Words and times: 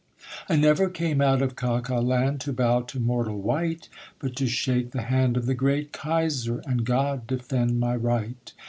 'I 0.49 0.55
never 0.55 0.89
came 0.89 1.21
out 1.21 1.43
of 1.43 1.55
Caucaland 1.55 2.39
To 2.39 2.51
bow 2.53 2.81
to 2.81 2.99
mortal 2.99 3.39
wight, 3.39 3.87
But 4.17 4.35
to 4.37 4.47
shake 4.47 4.93
the 4.93 5.03
hand 5.03 5.37
of 5.37 5.45
the 5.45 5.53
great 5.53 5.91
Kaiser, 5.93 6.57
And 6.65 6.83
God 6.85 7.27
defend 7.27 7.79
my 7.79 7.95
right.' 7.95 8.51